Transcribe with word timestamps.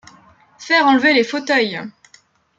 Faire 0.57 0.87
enlever 0.87 1.13
les 1.13 1.23
fauteuils! 1.23 1.87